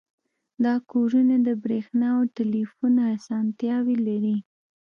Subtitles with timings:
[0.63, 4.37] دا کورونه د بریښنا او ټیلیفون اسانتیاوې لري